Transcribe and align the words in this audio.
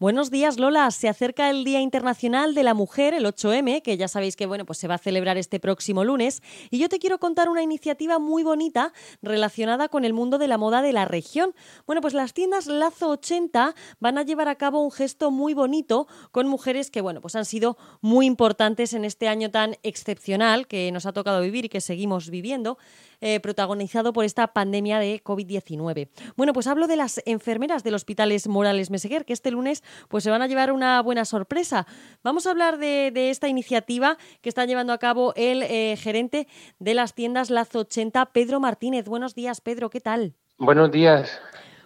Buenos 0.00 0.30
días, 0.30 0.60
Lola. 0.60 0.88
Se 0.92 1.08
acerca 1.08 1.50
el 1.50 1.64
Día 1.64 1.80
Internacional 1.80 2.54
de 2.54 2.62
la 2.62 2.72
Mujer, 2.72 3.14
el 3.14 3.26
8M, 3.26 3.82
que 3.82 3.96
ya 3.96 4.06
sabéis 4.06 4.36
que 4.36 4.46
bueno, 4.46 4.64
pues 4.64 4.78
se 4.78 4.86
va 4.86 4.94
a 4.94 4.98
celebrar 4.98 5.38
este 5.38 5.58
próximo 5.58 6.04
lunes. 6.04 6.40
Y 6.70 6.78
yo 6.78 6.88
te 6.88 7.00
quiero 7.00 7.18
contar 7.18 7.48
una 7.48 7.64
iniciativa 7.64 8.20
muy 8.20 8.44
bonita 8.44 8.92
relacionada 9.22 9.88
con 9.88 10.04
el 10.04 10.12
mundo 10.12 10.38
de 10.38 10.46
la 10.46 10.56
moda 10.56 10.82
de 10.82 10.92
la 10.92 11.04
región. 11.04 11.52
Bueno, 11.84 12.00
pues 12.00 12.14
las 12.14 12.32
tiendas 12.32 12.68
Lazo 12.68 13.08
80 13.10 13.74
van 13.98 14.18
a 14.18 14.22
llevar 14.22 14.46
a 14.46 14.54
cabo 14.54 14.84
un 14.84 14.92
gesto 14.92 15.32
muy 15.32 15.52
bonito 15.52 16.06
con 16.30 16.46
mujeres 16.46 16.92
que, 16.92 17.00
bueno, 17.00 17.20
pues 17.20 17.34
han 17.34 17.44
sido 17.44 17.76
muy 18.00 18.26
importantes 18.26 18.92
en 18.92 19.04
este 19.04 19.26
año 19.26 19.50
tan 19.50 19.78
excepcional 19.82 20.68
que 20.68 20.92
nos 20.92 21.06
ha 21.06 21.12
tocado 21.12 21.40
vivir 21.40 21.64
y 21.64 21.68
que 21.70 21.80
seguimos 21.80 22.30
viviendo. 22.30 22.78
Eh, 23.20 23.40
protagonizado 23.40 24.12
por 24.12 24.24
esta 24.24 24.46
pandemia 24.46 25.00
de 25.00 25.20
COVID-19. 25.24 26.08
Bueno, 26.36 26.52
pues 26.52 26.68
hablo 26.68 26.86
de 26.86 26.94
las 26.94 27.20
enfermeras 27.26 27.82
del 27.82 27.94
Hospitales 27.94 28.46
Morales 28.46 28.90
Meseguer, 28.90 29.24
que 29.24 29.32
este 29.32 29.50
lunes 29.50 29.82
pues 30.06 30.22
se 30.22 30.30
van 30.30 30.40
a 30.40 30.46
llevar 30.46 30.70
una 30.70 31.02
buena 31.02 31.24
sorpresa. 31.24 31.84
Vamos 32.22 32.46
a 32.46 32.52
hablar 32.52 32.78
de, 32.78 33.10
esta 33.30 33.48
iniciativa 33.48 34.18
que 34.40 34.48
está 34.48 34.66
llevando 34.66 34.92
a 34.92 34.98
cabo 34.98 35.32
el 35.34 35.64
eh, 35.64 35.96
gerente 35.96 36.46
de 36.78 36.94
las 36.94 37.14
tiendas 37.14 37.50
Lazo 37.50 37.80
80, 37.80 38.26
Pedro 38.26 38.60
Martínez. 38.60 39.06
Buenos 39.06 39.34
días, 39.34 39.60
Pedro, 39.60 39.90
¿qué 39.90 40.00
tal? 40.00 40.34
Buenos 40.56 40.92
días. 40.92 41.40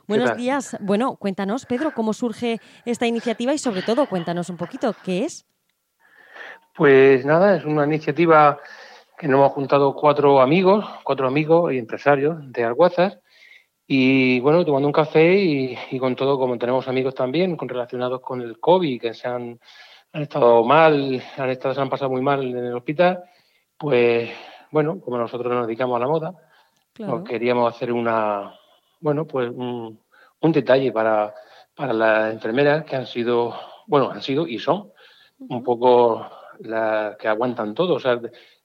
Buenos 0.07 0.37
días. 0.37 0.77
Bueno, 0.81 1.17
cuéntanos, 1.17 1.65
Pedro, 1.65 1.95
cómo 1.95 2.13
surge 2.13 2.61
esta 2.85 3.07
iniciativa 3.07 3.55
y 3.55 3.59
sobre 3.59 3.81
todo 3.81 4.07
cuéntanos 4.07 4.51
un 4.51 4.59
poquito 4.59 4.95
qué 5.03 5.25
es. 5.25 5.47
Pues 6.75 7.25
nada, 7.25 7.57
es 7.57 7.65
una 7.65 7.87
iniciativa 7.87 8.59
que 9.23 9.29
nos 9.29 9.39
hemos 9.39 9.53
juntado 9.53 9.95
cuatro 9.95 10.41
amigos, 10.41 10.85
cuatro 11.05 11.29
amigos 11.29 11.73
y 11.73 11.79
empresarios 11.79 12.39
de 12.51 12.65
Alguazas, 12.65 13.21
y 13.87 14.41
bueno, 14.41 14.65
tomando 14.65 14.89
un 14.89 14.93
café 14.93 15.37
y, 15.37 15.99
con 16.01 16.17
todo, 16.17 16.37
como 16.37 16.59
tenemos 16.59 16.89
amigos 16.89 17.15
también 17.15 17.57
con, 17.57 17.69
relacionados 17.69 18.21
con 18.21 18.41
el 18.41 18.59
COVID, 18.59 19.01
que 19.01 19.15
se 19.15 19.29
han, 19.29 19.61
estado 20.13 20.65
mal, 20.65 21.23
han 21.37 21.51
estado, 21.51 21.73
se 21.73 21.81
han 21.81 21.89
pasado 21.89 22.11
muy 22.11 22.21
mal 22.21 22.43
en 22.45 22.65
el 22.65 22.75
hospital, 22.75 23.23
pues 23.79 24.29
bueno, 24.73 25.01
como 25.01 25.19
nosotros 25.19 25.55
nos 25.55 25.69
dedicamos 25.69 25.99
a 25.99 26.01
la 26.01 26.09
moda, 26.09 26.35
pues 26.93 27.23
queríamos 27.23 27.73
hacer 27.73 27.93
una, 27.93 28.53
bueno, 28.99 29.25
pues 29.25 29.49
un, 29.51 30.01
detalle 30.41 30.91
para, 30.91 31.33
para 31.77 31.93
las 31.93 32.33
enfermeras 32.33 32.85
que 32.85 32.97
han 32.97 33.07
sido, 33.07 33.55
bueno, 33.87 34.11
han 34.11 34.21
sido 34.21 34.49
y 34.49 34.59
son 34.59 34.91
un 35.39 35.63
poco 35.63 36.27
las 36.59 37.17
que 37.19 37.29
aguantan 37.29 37.73
todo, 37.73 37.95
o 37.95 38.01
sea, 38.01 38.21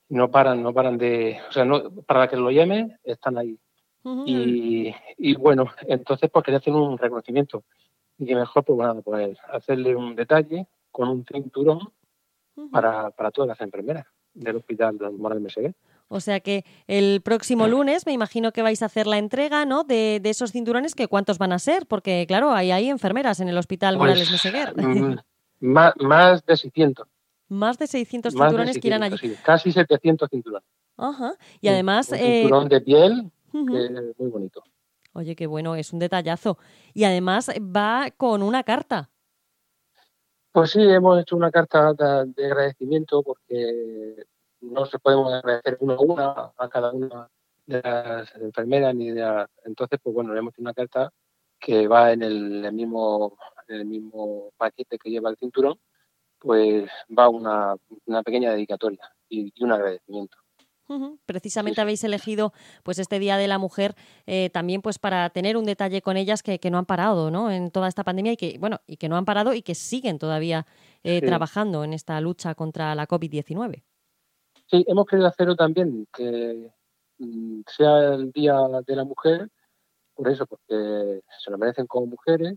no 0.10 0.32
paran, 0.32 0.64
no 0.64 0.74
paran 0.74 0.98
de, 0.98 1.40
o 1.50 1.52
sea, 1.52 1.66
no, 1.66 1.92
para 2.06 2.28
que 2.28 2.38
lo 2.38 2.52
llamen, 2.52 2.98
están 3.04 3.38
ahí. 3.38 3.60
y, 4.26 4.94
y, 5.18 5.36
bueno, 5.36 5.66
entonces 5.88 6.30
pues 6.32 6.46
quería 6.46 6.60
hacer 6.60 6.74
un 6.74 6.98
reconocimiento. 6.98 7.64
Y 8.18 8.26
que 8.26 8.36
mejor, 8.36 8.64
pues 8.64 8.78
bueno, 8.78 9.02
pues 9.02 9.38
hacerle 9.52 9.96
un 9.96 10.16
detalle 10.16 10.68
con 10.92 11.10
un 11.10 11.26
cinturón 11.26 11.92
para, 12.72 13.12
para 13.12 13.32
todas 13.32 13.50
las 13.50 13.62
enfermeras 13.62 14.06
del 14.34 14.56
Hospital 14.56 14.98
de 14.98 15.10
Moral 15.10 15.42
Meseguer. 15.42 15.76
O 16.10 16.22
sea 16.22 16.40
que 16.40 16.64
el 16.88 17.22
próximo 17.22 17.68
lunes 17.68 18.06
me 18.06 18.14
imagino 18.14 18.54
que 18.54 18.62
vais 18.62 18.82
a 18.82 18.86
hacer 18.86 19.08
la 19.08 19.18
entrega 19.18 19.66
¿no? 19.66 19.84
de, 19.84 20.20
de 20.22 20.30
esos 20.30 20.54
cinturones, 20.54 20.96
que 20.96 21.08
cuántos 21.08 21.38
van 21.38 21.52
a 21.52 21.60
ser, 21.60 21.86
porque 21.86 22.26
claro, 22.28 22.52
hay, 22.52 22.72
hay 22.72 22.90
enfermeras 22.90 23.42
en 23.42 23.50
el 23.50 23.58
Hospital 23.58 23.96
pues, 23.96 24.00
Morales 24.00 24.32
Meseguer. 24.32 24.74
Más, 25.60 25.94
más 26.00 26.46
de 26.46 26.56
600. 26.56 27.08
Más 27.50 27.78
de 27.78 27.88
600 27.88 28.34
cinturones 28.34 28.78
que 28.80 28.88
irán 28.88 29.04
allí. 29.04 29.36
casi 29.44 29.72
700 29.72 30.30
cinturones. 30.30 30.68
Ajá. 30.98 31.34
Y 31.62 31.68
además... 31.70 32.10
Un 32.10 32.18
eh, 32.18 32.42
cinturón 32.42 32.70
de 32.70 32.82
piel 32.82 33.32
muy 33.54 34.30
bonito. 34.30 34.64
Oye, 35.14 35.36
qué 35.36 35.48
bueno, 35.48 35.76
es 35.76 35.94
un 35.94 36.00
detallazo. 36.00 36.58
Y 36.94 37.04
además 37.04 37.50
va 37.60 38.12
con 38.16 38.44
una 38.44 38.64
carta. 38.64 39.10
Pues 40.52 40.72
sí, 40.72 40.82
hemos 40.82 41.20
hecho 41.20 41.36
una 41.36 41.52
carta 41.52 41.94
de, 41.94 42.46
agradecimiento 42.46 43.24
porque 43.24 44.26
no 44.62 44.86
se 44.86 45.00
podemos 45.00 45.34
agradecer 45.34 45.78
uno 45.80 45.94
a 45.94 46.00
una 46.00 46.52
a 46.58 46.70
cada 46.70 46.92
una 46.92 47.30
de 47.66 47.82
las 47.82 48.34
enfermeras 48.36 48.96
ni 48.96 49.12
de 49.12 49.46
entonces 49.66 50.00
pues 50.02 50.16
bueno 50.16 50.34
le 50.34 50.40
hemos 50.40 50.54
hecho 50.54 50.62
una 50.62 50.74
carta 50.74 51.12
que 51.60 51.88
va 51.88 52.12
en 52.12 52.24
el, 52.24 52.74
mismo 52.74 53.38
en 53.68 53.76
el 53.76 53.86
mismo 53.86 54.52
paquete 54.58 54.98
que 54.98 55.12
lleva 55.12 55.30
el 55.30 55.38
cinturón 55.38 55.78
pues 56.48 56.90
va 57.16 57.28
una, 57.28 57.76
una 58.06 58.24
pequeña 58.24 58.52
dedicatoria 58.52 59.02
y, 59.30 59.54
un 59.62 59.72
agradecimiento. 59.74 60.38
Precisamente 61.26 61.82
habéis 61.82 62.02
elegido 62.06 62.54
pues 62.84 62.98
este 62.98 63.20
Día 63.20 63.36
de 63.36 63.50
la 63.50 63.58
Mujer 63.58 63.94
eh, 64.26 64.50
también 64.50 64.82
pues 64.82 65.00
para 65.00 65.30
tener 65.32 65.58
un 65.58 65.66
detalle 65.66 66.02
con 66.02 66.16
ellas 66.16 66.42
que, 66.42 66.58
no 66.72 66.78
han 66.78 66.86
parado 66.86 67.30
¿no? 67.30 67.52
en 67.52 67.72
toda 67.72 67.90
esta 67.90 68.06
pandemia 68.06 68.32
y 68.32 68.38
que 68.38 68.58
bueno 68.58 68.80
y 68.88 68.96
que 68.96 69.10
no 69.10 69.18
han 69.18 69.26
parado 69.26 69.54
y 69.54 69.64
que 69.64 69.76
siguen 69.76 70.18
todavía 70.18 70.66
eh, 71.04 71.20
trabajando 71.20 71.84
en 71.84 71.92
esta 71.92 72.22
lucha 72.22 72.56
contra 72.56 72.96
la 72.96 73.06
COVID-19. 73.06 73.84
Sí, 74.72 74.86
hemos 74.88 75.06
querido 75.06 75.28
hacerlo 75.28 75.58
también 75.58 76.08
que 76.14 76.72
mm, 77.18 77.62
sea 77.68 78.14
el 78.14 78.32
Día 78.32 78.56
de 78.86 78.96
la 78.96 79.04
Mujer, 79.04 79.50
por 80.16 80.30
eso, 80.30 80.46
porque 80.46 81.22
se 81.44 81.52
lo 81.52 81.58
merecen 81.58 81.86
como 81.86 82.06
mujeres 82.06 82.56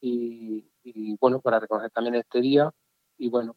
y, 0.00 0.68
y 0.82 1.16
bueno, 1.20 1.40
para 1.40 1.60
reconocer 1.60 1.90
también 1.92 2.16
este 2.16 2.40
día 2.40 2.72
y 3.22 3.28
bueno, 3.28 3.54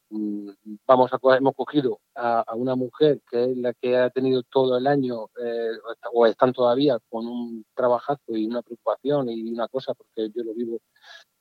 vamos 0.86 1.12
a 1.12 1.38
hemos 1.38 1.56
cogido 1.56 2.00
a, 2.14 2.54
una 2.54 2.76
mujer 2.76 3.22
que 3.28 3.46
es 3.46 3.58
la 3.58 3.74
que 3.74 3.98
ha 3.98 4.12
tenido 4.12 4.44
todo 4.44 4.78
el 4.78 4.86
año 4.86 5.32
eh, 5.44 5.72
o 6.14 6.28
están 6.28 6.54
todavía 6.54 7.00
con 7.10 7.26
un 7.26 7.66
trabajazo 7.74 8.22
y 8.28 8.46
una 8.46 8.62
preocupación 8.62 9.28
y 9.32 9.52
una 9.52 9.68
cosa 9.68 9.96
porque 9.96 10.30
yo 10.36 10.44
lo 10.44 10.54
vivo 10.54 10.78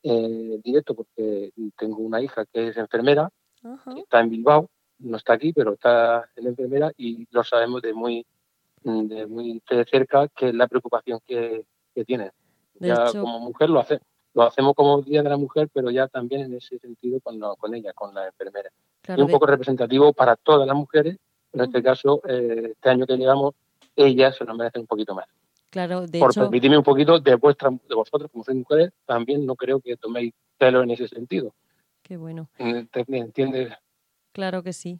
eh, 0.01 0.59
directo 0.63 0.95
porque 0.95 1.51
tengo 1.77 1.97
una 1.97 2.19
hija 2.19 2.47
que 2.51 2.69
es 2.69 2.77
enfermera 2.77 3.29
que 3.61 4.01
está 4.01 4.21
en 4.21 4.31
Bilbao 4.31 4.71
no 4.97 5.17
está 5.17 5.33
aquí 5.33 5.53
pero 5.53 5.73
está 5.73 6.27
en 6.35 6.47
enfermera 6.47 6.91
y 6.97 7.27
lo 7.29 7.43
sabemos 7.43 7.83
de 7.83 7.93
muy 7.93 8.25
de 8.81 9.27
muy 9.27 9.61
de 9.69 9.85
cerca 9.85 10.29
que 10.29 10.49
es 10.49 10.55
la 10.55 10.67
preocupación 10.67 11.19
que, 11.27 11.63
que 11.93 12.03
tiene. 12.03 12.31
Ya 12.79 13.11
como 13.11 13.39
mujer 13.39 13.69
lo 13.69 13.79
hace 13.79 13.99
lo 14.35 14.43
hacemos 14.43 14.75
como 14.75 15.01
Día 15.01 15.23
de 15.23 15.29
la 15.29 15.37
Mujer, 15.37 15.69
pero 15.73 15.89
ya 15.89 16.07
también 16.07 16.41
en 16.41 16.53
ese 16.53 16.77
sentido 16.77 17.19
con, 17.21 17.39
con 17.57 17.73
ella, 17.73 17.93
con 17.93 18.13
la 18.13 18.27
enfermera. 18.27 18.69
es 19.07 19.17
un 19.17 19.29
poco 19.29 19.47
representativo 19.47 20.13
para 20.13 20.35
todas 20.35 20.67
las 20.67 20.75
mujeres, 20.75 21.17
en 21.53 21.61
este 21.61 21.81
caso, 21.81 22.21
eh, 22.27 22.73
este 22.73 22.89
año 22.89 23.07
que 23.07 23.15
llegamos, 23.15 23.55
ellas 23.95 24.35
se 24.35 24.43
lo 24.43 24.53
merecen 24.53 24.81
un 24.81 24.87
poquito 24.87 25.15
más. 25.15 25.25
Claro, 25.69 26.05
de 26.05 26.19
Por 26.19 26.31
hecho... 26.31 26.41
permitirme 26.41 26.77
un 26.77 26.83
poquito 26.83 27.17
de, 27.19 27.35
vuestra, 27.35 27.69
de 27.69 27.95
vosotros, 27.95 28.29
como 28.29 28.43
sois 28.43 28.57
mujeres, 28.57 28.91
también 29.05 29.45
no 29.45 29.55
creo 29.55 29.79
que 29.79 29.95
toméis 29.95 30.33
pelo 30.57 30.83
en 30.83 30.91
ese 30.91 31.07
sentido. 31.07 31.53
Qué 32.03 32.17
bueno. 32.17 32.49
¿Entiendes? 32.57 33.73
Claro 34.33 34.63
que 34.63 34.73
sí. 34.73 34.99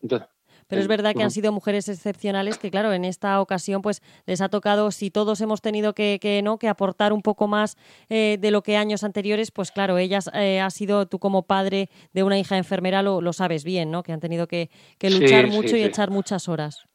Pero 0.68 0.82
es 0.82 0.88
verdad 0.88 1.14
que 1.14 1.24
han 1.24 1.32
sido 1.32 1.52
mujeres 1.52 1.90
excepcionales 1.90 2.58
que, 2.58 2.72
claro, 2.72 2.94
en 2.94 3.06
esta 3.06 3.40
ocasión 3.42 3.82
pues 3.82 4.02
les 4.26 4.42
ha 4.42 4.50
tocado, 4.50 4.92
si 4.92 5.12
todos 5.12 5.42
hemos 5.42 5.62
tenido 5.62 5.94
que, 5.94 6.20
que 6.22 6.42
no 6.42 6.58
que 6.58 6.68
aportar 6.68 7.14
un 7.14 7.22
poco 7.22 7.48
más 7.48 7.78
eh, 8.10 8.38
de 8.40 8.52
lo 8.52 8.62
que 8.62 8.78
años 8.78 9.04
anteriores, 9.04 9.52
pues 9.52 9.72
claro, 9.72 9.98
ellas 9.98 10.30
eh, 10.34 10.60
ha 10.60 10.70
sido 10.70 11.06
tú 11.08 11.20
como 11.20 11.44
padre 11.44 11.90
de 12.14 12.24
una 12.24 12.40
hija 12.40 12.58
enfermera 12.58 13.02
lo, 13.02 13.22
lo 13.22 13.34
sabes 13.34 13.64
bien, 13.64 13.92
¿no? 13.92 14.04
Que 14.04 14.12
han 14.12 14.20
tenido 14.20 14.48
que, 14.48 14.70
que 14.98 15.10
luchar 15.10 15.48
mucho 15.48 15.78
y 15.78 15.84
echar 15.84 16.10
muchas 16.10 16.48
horas. 16.48 16.86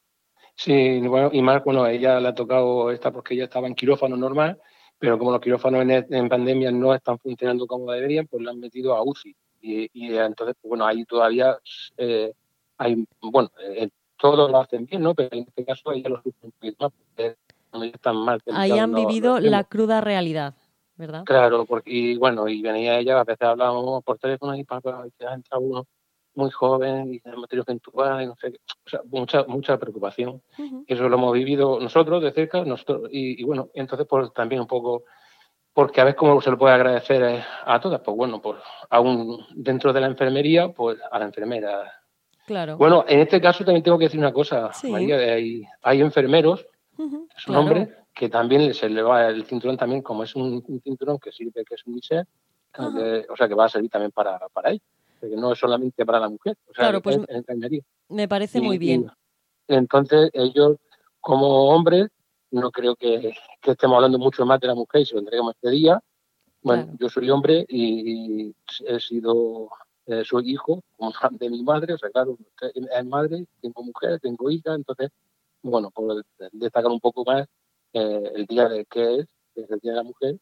Sí, 0.55 0.99
bueno, 1.07 1.29
y 1.33 1.41
más, 1.41 1.63
bueno, 1.63 1.83
a 1.83 1.91
ella 1.91 2.19
le 2.19 2.27
ha 2.27 2.35
tocado 2.35 2.91
esta 2.91 3.11
porque 3.11 3.33
ella 3.33 3.45
estaba 3.45 3.67
en 3.67 3.75
quirófano 3.75 4.15
normal, 4.15 4.59
pero 4.99 5.17
como 5.17 5.31
los 5.31 5.41
quirófanos 5.41 5.83
en, 5.87 6.29
pandemia 6.29 6.71
no 6.71 6.93
están 6.93 7.17
funcionando 7.17 7.65
como 7.65 7.91
deberían, 7.91 8.27
pues 8.27 8.43
la 8.43 8.51
han 8.51 8.59
metido 8.59 8.95
a 8.95 9.03
UCI. 9.03 9.35
Y, 9.61 9.89
y 9.93 10.15
entonces, 10.17 10.55
pues, 10.61 10.69
bueno, 10.69 10.85
ahí 10.85 11.03
todavía 11.05 11.57
eh, 11.97 12.33
hay, 12.81 13.07
bueno, 13.21 13.51
eh, 13.59 13.89
todos 14.17 14.49
lo 14.49 14.59
hacen 14.59 14.85
bien, 14.85 15.03
¿no? 15.03 15.13
Pero 15.13 15.29
en 15.31 15.45
este 15.47 15.63
caso 15.63 15.91
ella 15.91 16.09
lo 16.09 16.17
sufre 16.17 16.33
un 16.41 16.51
poquito 16.51 16.85
más 16.85 16.93
porque 16.93 17.35
están 17.93 18.17
mal. 18.17 18.41
Ahí 18.53 18.71
han 18.71 18.93
vivido 18.93 19.39
la 19.39 19.63
cruda 19.63 20.01
realidad, 20.01 20.55
¿verdad? 20.95 21.23
Claro, 21.25 21.65
porque, 21.65 21.91
y 21.91 22.17
bueno, 22.17 22.47
y 22.47 22.61
venía 22.61 22.97
ella, 22.97 23.19
a 23.19 23.23
veces 23.23 23.47
hablábamos 23.47 24.03
por 24.03 24.17
teléfono 24.17 24.55
y 24.55 24.63
papá, 24.63 25.03
ha 25.03 25.33
entrado 25.33 25.63
uno 25.63 25.87
muy 26.33 26.49
joven 26.49 27.13
y 27.13 27.21
hemos 27.23 27.47
tenido 27.47 27.65
que 27.65 27.73
entubar 27.73 28.21
y 28.21 28.25
no 28.25 28.35
sé 28.35 28.51
qué. 28.51 28.59
O 28.85 28.89
sea, 28.89 29.01
mucha, 29.05 29.43
mucha 29.43 29.77
preocupación. 29.77 30.41
Eso 30.87 31.07
lo 31.07 31.17
hemos 31.17 31.33
vivido 31.33 31.79
nosotros 31.79 32.23
de 32.23 32.31
cerca, 32.31 32.63
nosotros, 32.65 33.09
y, 33.11 33.43
bueno, 33.43 33.69
entonces 33.75 34.07
pues 34.09 34.33
también 34.33 34.61
un 34.61 34.67
poco 34.67 35.03
porque 35.73 36.01
a 36.01 36.03
ver 36.03 36.15
cómo 36.15 36.41
se 36.41 36.51
lo 36.51 36.57
puede 36.57 36.73
agradecer 36.73 37.43
a 37.65 37.79
todas, 37.79 38.01
pues 38.01 38.17
bueno, 38.17 38.41
pues 38.41 38.57
aún 38.89 39.45
dentro 39.55 39.93
de 39.93 40.01
la 40.01 40.07
enfermería, 40.07 40.69
pues 40.73 40.97
a 41.09 41.17
la 41.17 41.25
enfermera, 41.25 42.00
bueno, 42.77 43.05
en 43.07 43.19
este 43.19 43.39
caso 43.39 43.63
también 43.63 43.83
tengo 43.83 43.97
que 43.97 44.05
decir 44.05 44.19
una 44.19 44.33
cosa, 44.33 44.71
María, 44.89 45.17
hay, 45.17 45.63
hay 45.81 46.01
enfermeros, 46.01 46.65
son 47.37 47.55
hombres, 47.55 47.89
que 48.13 48.29
también 48.29 48.73
se 48.73 48.89
le 48.89 49.01
va 49.01 49.27
el 49.27 49.45
cinturón 49.45 49.77
también, 49.77 50.01
como 50.01 50.23
es 50.23 50.35
un, 50.35 50.63
cinturón 50.83 51.17
que 51.19 51.31
sirve, 51.31 51.63
que 51.63 51.75
es 51.75 51.85
un 51.85 51.97
ISER, 51.97 52.25
o 52.77 53.35
sea 53.35 53.47
que 53.47 53.55
va 53.55 53.65
a 53.65 53.69
servir 53.69 53.89
también 53.89 54.11
para, 54.11 54.39
para 54.53 54.71
él, 54.71 54.81
porque 55.19 55.35
no 55.35 55.53
es 55.53 55.59
solamente 55.59 56.05
para 56.05 56.19
la 56.19 56.29
mujer, 56.29 56.57
o 56.69 56.73
sea, 56.73 56.85
claro, 56.85 57.01
pues 57.01 57.19
Me 58.09 58.27
parece 58.27 58.59
muy 58.59 58.77
bien. 58.77 59.09
entonces, 59.67 60.29
ellos, 60.33 60.77
como 61.19 61.69
hombres, 61.69 62.09
no 62.51 62.71
creo 62.71 62.95
que, 62.95 63.33
estemos 63.63 63.95
hablando 63.95 64.19
mucho 64.19 64.45
más 64.45 64.59
de 64.59 64.67
la 64.67 64.75
mujer 64.75 65.01
y 65.01 65.05
se 65.05 65.13
lo 65.13 65.19
entreguemos 65.19 65.55
este 65.55 65.69
día, 65.71 66.01
Bueno, 66.61 66.93
yo 66.99 67.09
soy 67.09 67.29
hombre 67.29 67.65
y, 67.67 68.53
he 68.85 68.99
sido, 68.99 69.69
eh, 70.11 70.23
soy 70.25 70.51
hijo 70.51 70.83
de 71.31 71.49
mi 71.49 71.63
madre, 71.63 71.93
o 71.93 71.97
sea, 71.97 72.09
claro, 72.09 72.37
es 72.73 73.05
madre, 73.05 73.45
tengo 73.61 73.83
mujer, 73.83 74.19
tengo 74.19 74.49
hija, 74.49 74.73
entonces, 74.75 75.09
bueno, 75.61 75.89
por 75.91 76.23
destacar 76.51 76.91
un 76.91 76.99
poco 76.99 77.23
más 77.25 77.47
eh, 77.93 78.31
el 78.35 78.45
día 78.45 78.67
de 78.67 78.85
que 78.85 79.19
es, 79.19 79.27
que 79.55 79.61
es 79.61 79.71
el 79.71 79.79
Día 79.79 79.91
de 79.91 79.97
la 79.97 80.03
Mujer, 80.03 80.37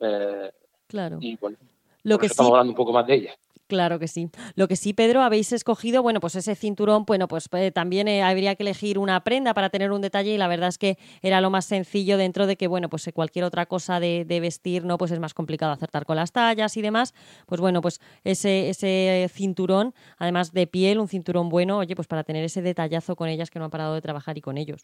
eh, 0.00 0.52
claro. 0.86 1.18
y 1.20 1.36
bueno, 1.36 1.56
Lo 2.02 2.18
que 2.18 2.26
estamos 2.26 2.52
hablando 2.52 2.72
un 2.72 2.76
poco 2.76 2.92
más 2.92 3.06
de 3.06 3.14
ella. 3.14 3.34
Claro 3.68 3.98
que 3.98 4.08
sí. 4.08 4.30
Lo 4.54 4.66
que 4.66 4.76
sí, 4.76 4.94
Pedro, 4.94 5.20
habéis 5.20 5.52
escogido, 5.52 6.02
bueno, 6.02 6.20
pues 6.20 6.34
ese 6.36 6.54
cinturón, 6.54 7.04
bueno, 7.04 7.28
pues 7.28 7.50
eh, 7.52 7.70
también 7.70 8.08
eh, 8.08 8.22
habría 8.22 8.54
que 8.54 8.62
elegir 8.62 8.98
una 8.98 9.22
prenda 9.22 9.52
para 9.52 9.68
tener 9.68 9.92
un 9.92 10.00
detalle 10.00 10.32
y 10.32 10.38
la 10.38 10.48
verdad 10.48 10.70
es 10.70 10.78
que 10.78 10.96
era 11.20 11.42
lo 11.42 11.50
más 11.50 11.66
sencillo 11.66 12.16
dentro 12.16 12.46
de 12.46 12.56
que, 12.56 12.66
bueno, 12.66 12.88
pues 12.88 13.06
eh, 13.06 13.12
cualquier 13.12 13.44
otra 13.44 13.66
cosa 13.66 14.00
de, 14.00 14.24
vestir, 14.40 14.86
¿no? 14.86 14.96
Pues 14.96 15.10
es 15.10 15.20
más 15.20 15.34
complicado 15.34 15.70
acertar 15.70 16.06
con 16.06 16.16
las 16.16 16.32
tallas 16.32 16.78
y 16.78 16.82
demás. 16.82 17.12
Pues 17.46 17.60
bueno, 17.60 17.82
pues 17.82 18.00
ese, 18.24 18.70
ese 18.70 19.28
cinturón, 19.30 19.92
además 20.16 20.52
de 20.52 20.66
piel, 20.66 20.98
un 20.98 21.08
cinturón 21.08 21.50
bueno, 21.50 21.76
oye, 21.78 21.94
pues 21.94 22.08
para 22.08 22.24
tener 22.24 22.44
ese 22.44 22.62
detallazo 22.62 23.16
con 23.16 23.28
ellas 23.28 23.50
que 23.50 23.58
no 23.58 23.66
han 23.66 23.70
parado 23.70 23.94
de 23.94 24.00
trabajar 24.00 24.38
y 24.38 24.40
con 24.40 24.56
ellos. 24.56 24.80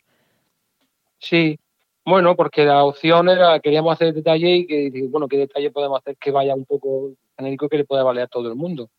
Sí, 1.20 1.58
bueno, 2.04 2.36
porque 2.36 2.66
la 2.66 2.84
opción 2.84 3.30
era, 3.30 3.60
queríamos 3.60 3.94
hacer 3.94 4.12
detalle 4.12 4.56
y 4.56 4.66
que, 4.66 5.08
bueno, 5.08 5.26
qué 5.26 5.38
detalle 5.38 5.70
podemos 5.70 6.00
hacer 6.00 6.18
que 6.18 6.30
vaya 6.30 6.54
un 6.54 6.66
poco 6.66 7.14
genérico 7.36 7.68
que 7.68 7.78
le 7.78 7.84
pueda 7.84 8.02
valer 8.02 8.24
a 8.24 8.28
todo 8.28 8.48
el 8.48 8.54
mundo. 8.54 8.90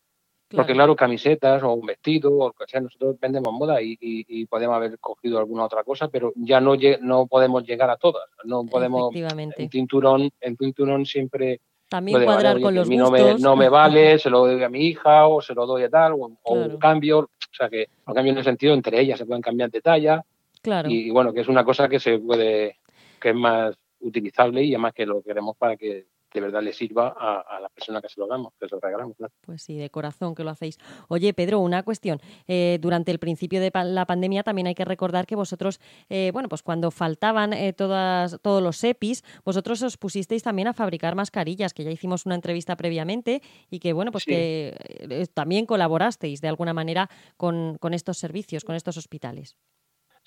Porque 0.49 0.73
claro, 0.73 0.95
camisetas 0.95 1.63
o 1.63 1.73
un 1.73 1.85
vestido 1.85 2.31
o 2.31 2.51
que 2.53 2.65
sea, 2.67 2.79
nosotros 2.79 3.19
vendemos 3.19 3.51
moda 3.51 3.81
y, 3.81 4.45
podemos 4.45 4.75
haber 4.75 4.99
cogido 4.99 5.39
alguna 5.39 5.65
otra 5.65 5.83
cosa, 5.83 6.07
pero 6.07 6.33
ya 6.35 6.61
no 6.61 6.75
no 7.01 7.27
podemos 7.27 7.65
llegar 7.65 7.89
a 7.89 7.97
todas. 7.97 8.29
No 8.43 8.63
podemos. 8.65 9.13
El 9.15 9.69
cinturón, 9.69 10.29
el 10.39 10.57
cinturón 10.57 11.05
siempre 11.05 11.61
también 11.89 12.23
cuadrar 12.23 12.59
con 12.59 12.73
los 12.73 12.89
no 12.89 13.11
me, 13.11 13.35
no 13.35 13.55
me, 13.55 13.69
vale, 13.69 14.17
se 14.19 14.29
lo 14.29 14.39
doy 14.39 14.63
a 14.63 14.69
mi 14.69 14.87
hija 14.87 15.27
o 15.27 15.41
se 15.41 15.53
lo 15.53 15.65
doy 15.65 15.83
a 15.83 15.89
tal, 15.89 16.13
o, 16.13 16.31
un 16.53 16.77
cambio. 16.77 17.19
O 17.19 17.55
sea 17.55 17.69
que, 17.69 17.87
un 18.05 18.13
cambio 18.13 18.33
en 18.33 18.39
el 18.39 18.43
sentido, 18.43 18.73
entre 18.73 18.99
ellas 18.99 19.17
se 19.17 19.25
pueden 19.25 19.41
cambiar 19.41 19.71
de 19.71 19.81
talla. 19.81 20.23
Claro. 20.61 20.89
Y, 20.89 21.11
bueno, 21.11 21.31
que 21.31 21.41
es 21.41 21.47
una 21.47 21.63
cosa 21.63 21.87
que 21.87 21.99
se 21.99 22.17
puede, 22.19 22.79
que 23.21 23.29
es 23.29 23.35
más 23.35 23.75
utilizable 23.99 24.63
y 24.63 24.73
además 24.73 24.93
que 24.93 25.05
lo 25.05 25.21
queremos 25.21 25.55
para 25.57 25.77
que 25.77 26.05
de 26.35 26.41
verdad 26.41 26.61
le 26.61 26.73
sirva 26.73 27.15
a, 27.17 27.59
la 27.59 27.69
persona 27.69 28.01
que 28.01 28.09
se 28.09 28.19
lo 28.19 28.27
damos, 28.27 28.53
que 28.59 28.67
se 28.67 28.75
lo 28.75 28.81
regalamos. 28.81 29.15
Pues 29.41 29.63
sí, 29.63 29.77
de 29.77 29.89
corazón 29.89 30.35
que 30.35 30.43
lo 30.43 30.49
hacéis. 30.49 30.77
Oye, 31.07 31.33
Pedro, 31.33 31.59
una 31.59 31.83
cuestión. 31.83 32.19
Eh, 32.47 32.77
durante 32.81 33.11
el 33.11 33.19
principio 33.19 33.59
de 33.61 33.71
la 33.73 34.05
pandemia 34.05 34.43
también 34.43 34.67
hay 34.67 34.75
que 34.75 34.85
recordar 34.85 35.25
que 35.25 35.35
vosotros, 35.35 35.79
eh, 36.09 36.31
bueno, 36.33 36.49
pues 36.49 36.61
cuando 36.61 36.91
faltaban 36.91 37.53
eh, 37.53 37.73
todas, 37.73 38.37
todos 38.41 38.61
los 38.61 38.83
EPIs, 38.83 39.23
vosotros 39.43 39.81
os 39.81 39.97
pusisteis 39.97 40.43
también 40.43 40.67
a 40.67 40.73
fabricar 40.73 41.15
mascarillas, 41.15 41.73
que 41.73 41.83
ya 41.83 41.91
hicimos 41.91 42.25
una 42.25 42.35
entrevista 42.35 42.75
previamente 42.75 43.41
y 43.69 43.79
que, 43.79 43.93
bueno, 43.93 44.11
pues 44.11 44.25
que 44.25 45.27
también 45.33 45.65
colaborasteis 45.65 46.41
de 46.41 46.49
alguna 46.49 46.73
manera 46.73 47.09
con, 47.37 47.77
con 47.79 47.93
estos 47.93 48.17
servicios, 48.17 48.65
con 48.65 48.75
estos 48.75 48.97
hospitales. 48.97 49.55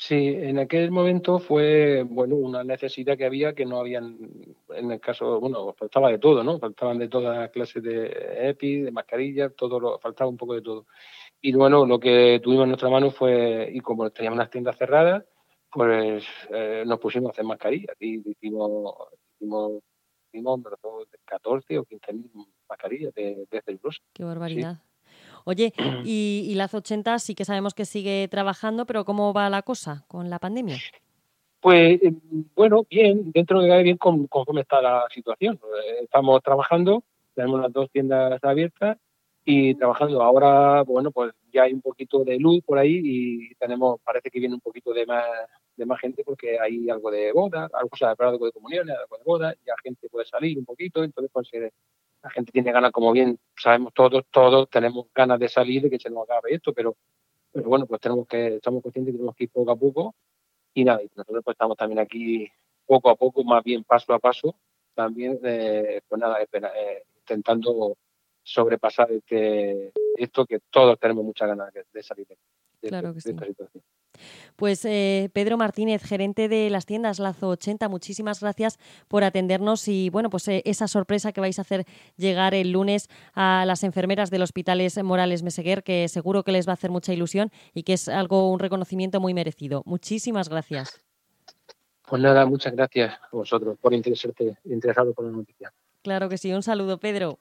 Sí, 0.01 0.29
en 0.29 0.61
aquel 0.61 0.93
momento 0.93 1.41
fue, 1.41 2.05
bueno, 2.05 2.37
una 2.37 2.63
necesidad 2.63 3.19
que 3.19 3.25
había 3.25 3.53
que 3.53 3.67
no 3.67 3.81
habían, 3.81 4.17
en 4.69 4.93
el 4.93 5.01
caso, 5.01 5.41
bueno, 5.41 5.73
faltaba 5.73 6.09
de 6.09 6.21
todo, 6.21 6.45
¿no? 6.45 6.61
Faltaban 6.61 6.99
de 6.99 7.09
todas 7.09 7.37
las 7.37 7.51
clases 7.51 7.83
de 7.83 8.49
EPI, 8.49 8.83
de 8.83 8.93
mascarillas, 8.93 9.57
todo 9.57 9.81
lo, 9.81 9.99
faltaba 9.99 10.31
un 10.31 10.37
poco 10.37 10.55
de 10.55 10.63
todo. 10.63 10.87
Y 11.41 11.53
bueno, 11.53 11.85
lo 11.85 11.99
que 11.99 12.41
tuvimos 12.41 12.63
en 12.63 12.69
nuestra 12.69 12.89
mano 12.89 13.11
fue, 13.11 13.71
y 13.73 13.81
como 13.81 14.09
teníamos 14.11 14.39
las 14.39 14.51
tiendas 14.51 14.79
cerradas, 14.79 15.25
pues 15.69 16.25
eh, 16.51 16.85
nos 16.87 17.01
pusimos 17.01 17.31
a 17.31 17.33
hacer 17.33 17.45
mascarillas 17.45 17.97
y 17.99 18.23
hicimos, 18.31 18.95
hicimos, 19.35 19.83
hicimos 20.33 20.61
14 21.25 21.77
o 21.77 21.85
15 21.85 22.13
mil 22.13 22.31
mascarillas 22.69 23.13
de, 23.15 23.49
de 23.51 23.63
celulosa. 23.63 24.01
Qué 24.13 24.23
barbaridad. 24.23 24.81
Oye, 25.49 25.73
y, 26.05 26.45
y 26.47 26.55
las 26.57 26.75
80 26.75 27.19
sí 27.19 27.35
que 27.35 27.47
sabemos 27.47 27.73
que 27.73 27.87
sigue 27.87 28.29
trabajando, 28.29 28.85
pero 28.85 29.07
¿cómo 29.07 29.33
va 29.33 29.49
la 29.49 29.63
cosa 29.63 30.05
con 30.07 30.29
la 30.29 30.39
pandemia? 30.39 30.77
Pues 31.61 32.03
eh, 32.03 32.13
bueno, 32.55 32.87
bien, 32.89 33.33
dentro 33.33 33.61
de 33.63 33.83
bien 33.83 33.97
con, 33.97 34.27
cómo 34.27 34.61
está 34.61 34.83
la 34.83 35.07
situación. 35.11 35.55
Eh, 35.55 36.05
estamos 36.05 36.43
trabajando, 36.43 37.03
tenemos 37.35 37.63
las 37.63 37.73
dos 37.73 37.91
tiendas 37.91 38.39
abiertas 38.45 38.99
y 39.43 39.75
trabajando. 39.75 40.23
Ahora, 40.23 40.83
bueno, 40.83 41.11
pues 41.11 41.33
ya 41.51 41.63
hay 41.63 41.73
un 41.73 41.81
poquito 41.81 42.25
de 42.25 42.39
luz 42.39 42.63
por 42.63 42.79
ahí 42.79 43.01
y 43.03 43.55
tenemos, 43.55 44.01
parece 44.05 44.31
que 44.31 44.41
viene 44.41 44.55
un 44.55 44.61
poquito 44.61 44.93
de 44.93 45.07
más 45.07 45.25
de 45.77 45.87
más 45.87 46.01
gente 46.01 46.25
porque 46.25 46.59
hay 46.61 46.91
algo 46.91 47.11
de 47.11 47.33
boda, 47.33 47.71
algo, 47.73 47.91
o 47.93 47.97
sea, 47.97 48.15
algo 48.19 48.47
de 48.47 48.53
comuniones, 48.53 48.97
algo 48.97 49.17
de 49.17 49.25
boda, 49.25 49.55
ya 49.65 49.75
gente 49.83 50.09
puede 50.11 50.27
salir 50.27 50.59
un 50.59 50.65
poquito, 50.65 51.05
entonces 51.05 51.31
pues 51.33 51.49
la 52.23 52.31
gente 52.31 52.53
tiene 52.53 52.73
ganas, 52.73 52.93
como 52.93 53.13
bien 53.13 53.39
sabemos 53.57 53.93
todos, 53.95 54.25
todos 54.31 54.69
tenemos 54.69 55.07
ganas 55.15 55.39
de 55.39 55.49
salir, 55.49 55.83
de 55.83 55.91
que 55.91 55.99
se 55.99 56.11
nos 56.11 56.25
acabe 56.25 56.55
esto, 56.55 56.73
pero, 56.73 56.97
pero 57.53 57.69
bueno, 57.69 57.87
pues 57.87 58.01
tenemos 58.01 58.27
que, 58.27 58.57
estamos 58.57 58.83
conscientes 58.83 59.13
que 59.13 59.19
tenemos 59.19 59.37
que 59.37 59.45
ir 59.45 59.51
poco 59.51 59.71
a 59.71 59.77
poco 59.77 60.15
y 60.75 60.85
nada, 60.85 61.03
y 61.03 61.11
nosotros 61.15 61.43
pues 61.45 61.55
estamos 61.55 61.77
también 61.77 62.01
aquí 62.01 62.49
poco 62.87 63.11
a 63.11 63.17
poco, 63.17 63.45
más 63.45 63.63
bien 63.63 63.85
paso 63.85 64.13
a 64.13 64.19
paso, 64.19 64.57
también, 64.95 65.39
eh, 65.45 66.01
pues 66.09 66.21
nada, 66.21 66.39
eh, 66.43 67.05
intentando 67.19 67.97
sobrepasar 68.43 69.13
este, 69.13 69.93
esto 70.17 70.47
que 70.47 70.61
todos 70.71 70.99
tenemos 70.99 71.25
muchas 71.25 71.49
ganas 71.49 71.73
de, 71.73 72.03
salir 72.03 72.27
de, 72.27 72.89
claro 72.89 73.15
que 73.15 73.21
sí. 73.21 73.31
esta 73.31 73.45
situación. 73.45 73.85
Pues 74.57 74.85
eh, 74.85 75.31
Pedro 75.33 75.57
Martínez, 75.57 76.03
gerente 76.03 76.49
de 76.49 76.69
las 76.71 76.85
tiendas 76.85 77.21
Lazo 77.21 77.49
80, 77.51 77.89
muchísimas 77.89 78.41
gracias 78.41 78.79
por 79.07 79.23
atendernos 79.23 79.87
y 79.87 80.11
bueno, 80.11 80.31
pues 80.31 80.49
eh, 80.49 80.63
esa 80.65 80.89
sorpresa 80.89 81.33
que 81.33 81.41
vais 81.41 81.59
a 81.59 81.63
hacer 81.63 81.85
llegar 82.17 82.55
el 82.55 82.73
lunes 82.73 83.09
a 83.35 83.65
las 83.67 83.85
enfermeras 83.85 84.31
del 84.31 84.43
Hospitales 84.43 85.01
Morales 85.03 85.43
Meseguer, 85.43 85.83
que 85.83 86.09
seguro 86.09 86.43
que 86.43 86.53
les 86.53 86.67
va 86.67 86.73
a 86.73 86.75
hacer 86.75 86.91
mucha 86.91 87.13
ilusión 87.13 87.51
y 87.73 87.85
que 87.85 87.93
es 87.93 88.09
algo, 88.09 88.51
un 88.51 88.59
reconocimiento 88.59 89.21
muy 89.21 89.35
merecido. 89.35 89.83
Muchísimas 89.87 90.49
gracias. 90.49 91.01
Pues 92.09 92.23
nada, 92.23 92.47
muchas 92.47 92.75
gracias 92.75 93.15
a 93.15 93.29
vosotros 93.37 93.77
por 93.79 93.93
interesarte, 93.93 94.57
interesado 94.65 95.13
por 95.13 95.27
la 95.27 95.31
noticia. 95.31 95.73
Claro 96.03 96.29
que 96.29 96.39
sí, 96.39 96.53
un 96.53 96.63
saludo, 96.63 96.99
Pedro. 96.99 97.39